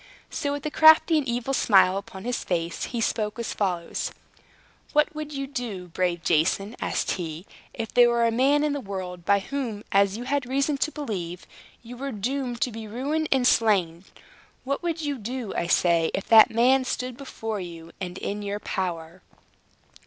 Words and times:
So, 0.31 0.51
with 0.53 0.65
a 0.65 0.71
crafty 0.71 1.19
and 1.19 1.27
evil 1.27 1.53
smile 1.53 1.95
upon 1.95 2.23
his 2.23 2.43
face, 2.43 2.85
he 2.85 3.01
spoke 3.01 3.37
as 3.37 3.53
follows: 3.53 4.11
"What 4.93 5.13
would 5.13 5.31
you 5.31 5.45
do, 5.45 5.89
brave 5.89 6.23
Jason," 6.23 6.75
asked 6.81 7.11
he, 7.11 7.45
"if 7.71 7.93
there 7.93 8.09
were 8.09 8.25
a 8.25 8.31
man 8.31 8.63
in 8.63 8.73
the 8.73 8.81
world, 8.81 9.23
by 9.25 9.37
whom, 9.41 9.83
as 9.91 10.17
you 10.17 10.23
had 10.23 10.47
reason 10.49 10.79
to 10.79 10.91
believe, 10.91 11.45
you 11.83 11.97
were 11.97 12.11
doomed 12.11 12.61
to 12.61 12.71
be 12.71 12.87
ruined 12.87 13.27
and 13.31 13.45
slain 13.45 14.05
what 14.63 14.81
would 14.81 15.01
you 15.01 15.19
do, 15.19 15.53
I 15.53 15.67
say, 15.67 16.09
if 16.15 16.27
that 16.29 16.49
man 16.49 16.83
stood 16.83 17.15
before 17.15 17.59
you, 17.59 17.91
and 18.01 18.17
in 18.17 18.41
your 18.41 18.59
power?" 18.59 19.21